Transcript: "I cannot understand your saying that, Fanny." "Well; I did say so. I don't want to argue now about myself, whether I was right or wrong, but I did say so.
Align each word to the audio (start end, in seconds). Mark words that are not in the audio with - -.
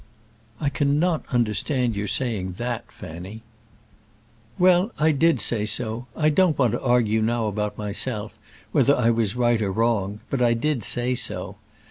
"I 0.59 0.69
cannot 0.69 1.27
understand 1.31 1.95
your 1.95 2.07
saying 2.07 2.53
that, 2.53 2.91
Fanny." 2.91 3.43
"Well; 4.57 4.91
I 4.97 5.11
did 5.11 5.39
say 5.39 5.67
so. 5.67 6.07
I 6.15 6.29
don't 6.31 6.57
want 6.57 6.71
to 6.71 6.81
argue 6.81 7.21
now 7.21 7.45
about 7.45 7.77
myself, 7.77 8.39
whether 8.71 8.95
I 8.95 9.11
was 9.11 9.35
right 9.35 9.61
or 9.61 9.71
wrong, 9.71 10.21
but 10.31 10.41
I 10.41 10.55
did 10.55 10.81
say 10.81 11.13
so. 11.13 11.57